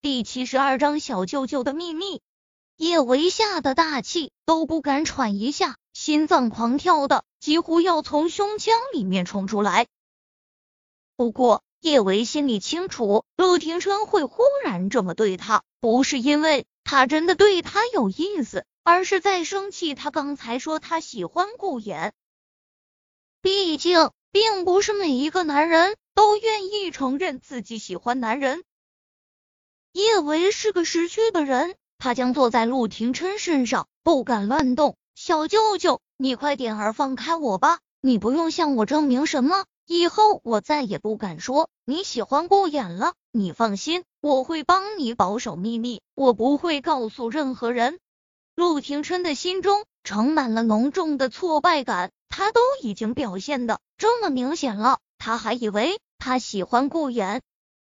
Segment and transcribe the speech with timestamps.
[0.00, 2.22] 第七十二章小舅舅的秘密。
[2.76, 9.88] 叶维吓得大气都不敢喘一下，心脏狂跳的几乎要从胸腔里面冲出来。
[11.16, 19.96] 不过叶维心里清楚，陆廷琛会忽然这么对他，不是因为他真的对他有意思，而是在生气。
[19.96, 22.12] 他刚才说他喜欢顾衍，
[23.42, 25.96] 毕竟并不是每一个男人。
[26.14, 28.64] 都愿意承认自己喜欢男人。
[29.98, 34.94] 叶维是个识趣的人，他将坐在陆廷琛身上，不敢乱动。
[35.16, 37.80] 小舅舅，你快点儿放开我吧！
[38.00, 43.14] 你不用向我证明什么，以后我再也不敢说你喜欢顾衍了。
[43.32, 47.98] 你放心，我会帮你保守秘密，我不会告诉任何人。
[48.54, 55.98] 陆廷琛的心中盛满了浓重的挫败感，他都已经表现的这么明显了，他还以为。
[56.20, 57.40] 他喜欢顾衍，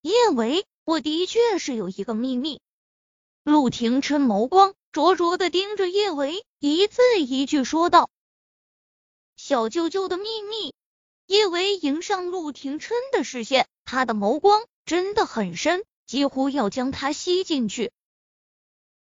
[0.00, 2.60] 叶维，我的确是有一个秘密。
[3.44, 8.10] 陆廷琛眸光灼灼的盯着叶维，一字一句说道
[9.38, 10.74] ：“小舅舅的秘密。”
[11.28, 17.92] 叶维迎上陆廷琛的视线，他的眸光真的很深，几乎要将他吸进去。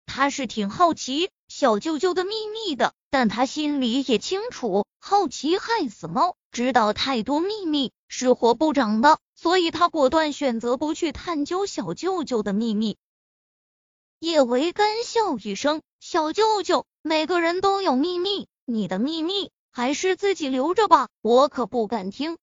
[0.07, 6.35] 他是挺好奇小舅舅的秘密的，但他心里也清楚，好奇害死猫。
[6.51, 12.97] 知道太多秘密是活不长的，所以他果断选择不去探究小舅舅的秘密。
[14.19, 22.39] 叶维干笑一声：“小舅舅，每个人都有秘密，你的秘密还是自己留着吧，我可不敢听。”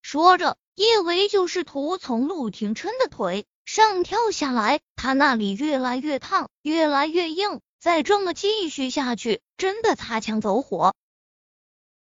[0.00, 10.94] 说着，叶维就试图从陆廷琛的腿上跳下来，他那里越来越烫，越来越硬，再这么继续下去，真的擦枪走火。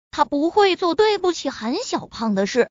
[0.09, 2.69] 他不会做对不起韩小胖的事。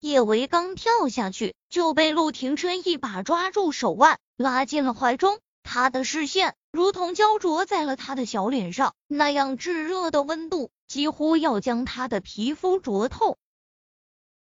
[0.00, 5.38] 叶维刚跳下去，就被陆廷琛一把抓住手腕，拉进了怀中。
[5.62, 13.36] 他的视线如同焦灼在了他的小脸上，那样炙热的温度几乎要将他的皮肤灼透。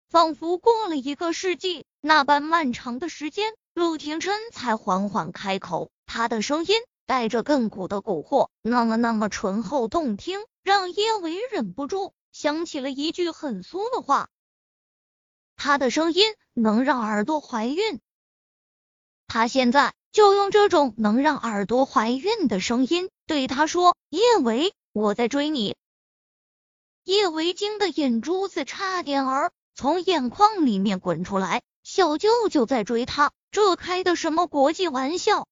[0.08, 6.74] 仿佛过了一个世纪那般漫长的时间，陆廷琛才缓缓开口，他的声音。
[7.04, 14.30] 带着亘古的蛊惑，那么那么醇厚动听，让叶维忍不住想起了一句很俗的话：
[15.62, 16.24] 他的声音
[16.54, 18.00] 能让耳朵怀孕。
[19.28, 25.76] 他现在就用这种能让耳朵怀孕的声音对他说：“叶维，我在追你。”
[27.06, 35.46] 叶维惊的眼珠子差点儿从眼眶里面滚出来，小舅舅在追他，这开的什么国际玩笑？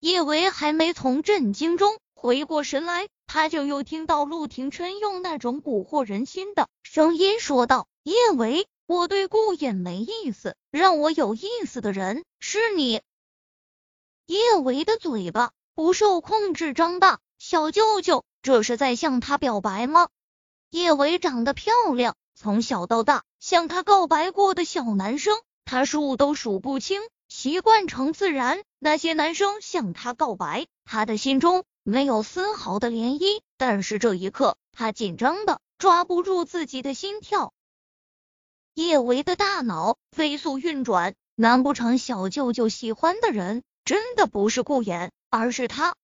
[0.00, 13.00] 叶维还没从震惊中回过神来，他就又听到陆廷琛用那种蛊惑人心的声音说道：“叶维，我对顾衍没意思，让我有意思的人是你。”
[14.28, 20.08] 叶维的嘴巴不受控制张大，小舅舅这是在向他表白吗？
[20.68, 27.00] 叶维长得漂亮，从小到大向他告白过的小男生，他数都数不清。
[27.30, 33.40] 习惯成自然，那些男生向他告白，他的心中没有丝毫的涟漪。
[33.56, 37.54] 但是这一刻，他紧张的抓不住自己的心跳。
[38.74, 45.94] 叶维的大脑飞速运转，难不成小舅舅喜欢的人真的不是顾衍，而是他？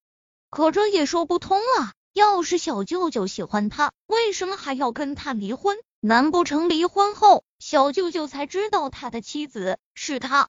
[0.51, 1.95] 可这也说不通啊！
[2.13, 5.79] 要是小舅舅喜欢他，为什么还要跟他离婚？
[6.01, 10.49] 难不成离婚后，小舅舅才知道他的妻子是他？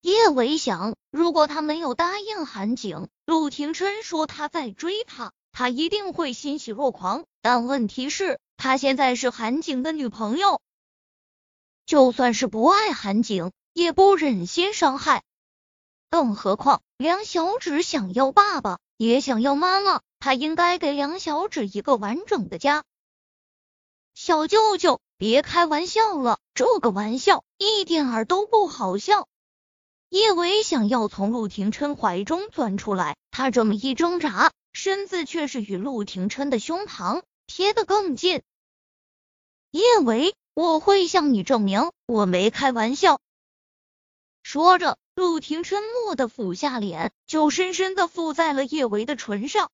[0.00, 7.24] 叶维想，如果他没有答应韩景，陆廷琛说他在追他，他一定会欣喜若狂。
[7.40, 10.60] 但问题是，他现在是韩景的女朋友，
[11.92, 15.22] 就算是不爱韩景，也不忍心伤害。
[16.08, 22.82] 更何况，梁小芷想要爸爸，也想要妈妈，他应该给梁小芷一个完整的家。
[24.14, 29.28] 小舅舅，别开玩笑了，这个玩笑一点儿都不好笑。
[30.08, 38.40] 叶维想要从陆廷琛怀中钻出来，他这么一挣扎，身子却是与陆廷琛的胸膛贴得更近。
[39.72, 43.20] 叶维，我会向你证明，我没开玩笑。
[44.42, 49.70] 说着，陆廷琛蓦地俯下脸，就深深的附在了叶维的唇上。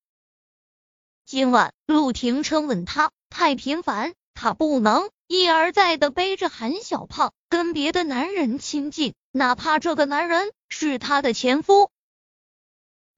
[1.24, 9.14] 今晚陆廷琛吻他太频繁，他不能一而再的背着韩小胖跟别的男人亲近。
[9.32, 11.90] 哪怕这个男人是他的前夫，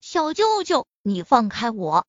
[0.01, 2.05] 小舅舅，你放开我！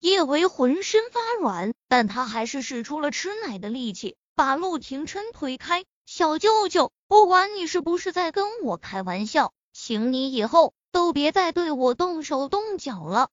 [0.00, 5.86] 叶维浑身发软，但他还是使出了吃奶的力气，把陆廷琛推开。
[6.04, 13.30] 小舅舅，不管你是不是在跟我开玩笑，请你以后都别再对我动手动脚了。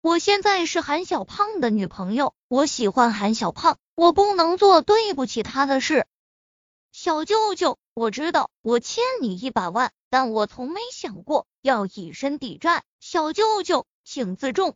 [0.00, 6.06] 我现在是韩小胖的女朋友，我喜欢韩小胖，我不能做对不起他的事。
[6.90, 12.82] 小舅舅，我知道我欠你一百万，但我从没想过要以身抵债。
[12.98, 14.74] 小舅舅，请自重。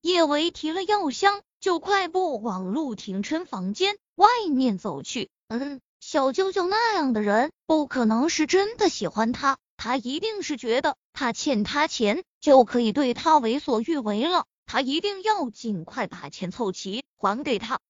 [0.00, 5.30] 叶维提了药箱，就快步往陆廷琛房间外面走去。
[5.48, 14.46] 嗯，小舅舅那样的人，不可能是真的喜欢他，他一定是觉得他欠他钱，就可以对他为所欲为了。
[14.66, 17.80] 他一定要尽快把钱凑齐还给他。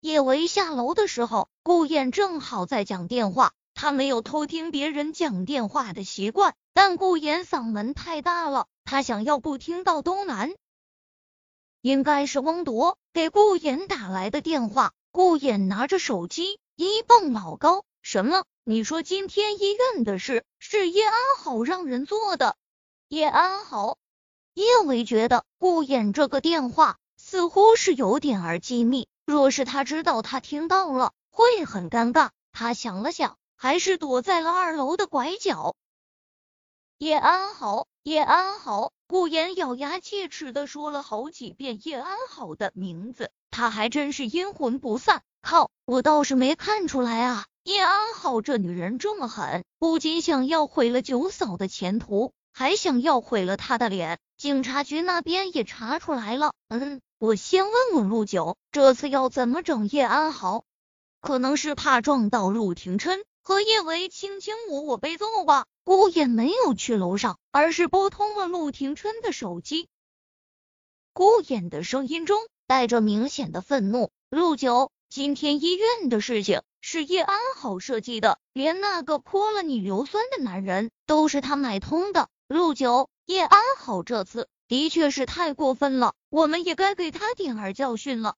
[0.00, 3.52] 叶维下楼的时候，顾燕正好在讲电话。
[3.74, 10.52] 他没有偷听别人讲电话的习惯，但顾燕嗓门太大了，他想要不听到都难。
[11.80, 14.92] 应该是翁铎给顾燕打来的电话。
[15.12, 18.44] 顾衍拿着手机一蹦老高：“什么？
[18.64, 22.56] 你说今天医院的事是叶安好让人做的？
[23.08, 23.98] 叶安好？”
[24.54, 32.30] 叶伟觉得顾衍这个电话似乎是有点儿机密，若是他知道他听到了，会很尴尬。
[32.52, 35.74] 他想了想，还是躲在了二楼的拐角。
[36.98, 38.92] 叶安好，叶安好。
[39.06, 45.22] 顾衍咬牙切齿的说了好几遍叶安好的名字，他还真是阴魂不散。
[45.42, 47.46] 靠，我倒是没看出来啊！
[47.64, 52.32] 叶安好这女人这么狠，不仅想要毁了九嫂的前途。
[52.52, 56.52] 还想要毁了他的脸，警察局那边也查出来了。
[56.68, 60.64] 嗯，我先问问陆九，这次要怎么整叶安好？
[61.20, 65.66] 可能是怕撞到陆廷琛和叶维卿卿我我被揍吧。
[65.84, 69.88] 顾也没有去楼上，而是拨通了陆廷琛的手机。
[71.12, 82.28] 顾衍的声音中带着明显的愤怒：“陆九，今天医院的事情。”是叶安好设计的，连那个泼了你硫酸的男人都是他买通的。
[82.46, 88.36] 陆九，叶安好这次的确是太过分了，我们也该给他点儿教训了。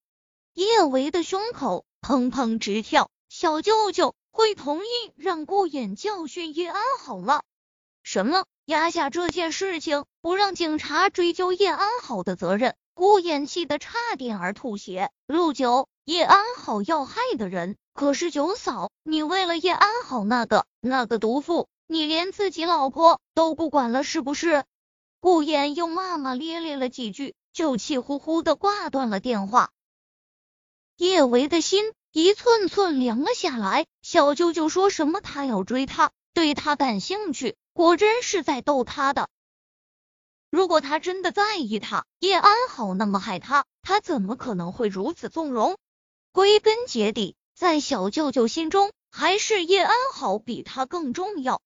[0.54, 7.42] 叶维的胸口砰砰直跳，小舅舅会同意让顾衍教训叶安好吗？
[8.02, 8.46] 什么？
[8.64, 12.74] 压下这件事情，不让警察追究叶安好的责任？
[12.94, 15.10] 顾衍气得差点儿吐血。
[15.26, 17.76] 陆九，叶安好要害的人。
[17.94, 24.64] 可是九嫂，你为了叶安好那个那个毒妇，你连自己老婆都不管了是不是？
[25.20, 29.70] 顾衍又骂骂咧咧了几句，就气呼呼的挂断了电话。
[30.96, 33.86] 叶维的心一寸寸凉了下来。
[34.02, 39.28] 小舅舅说什么他要追她，对她感兴趣，果真是在逗他的。
[40.52, 45.78] 如果他真的在意他，叶安好那么害他，他怎么可能会如此纵容？
[46.30, 47.34] 归根结底。
[47.54, 51.62] 在小舅舅心中，还是叶安好比他更重要。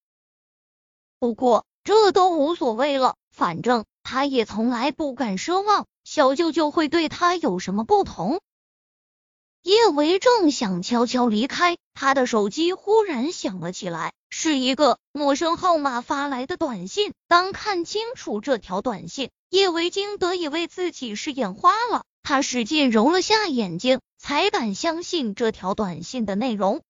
[1.19, 8.41] 不过这都无所谓了，反正他也从来不敢奢望小舅舅会对他有什么不同。
[9.67, 17.13] 叶维正想悄悄离开，他的手机忽然响了起来，是一个陌生号码发来的短信。
[17.27, 23.99] 当看清楚这条短信，叶维京得以为自己是眼花了，他使劲揉了下眼睛。
[24.19, 26.81] 才敢相信这条短信的内容。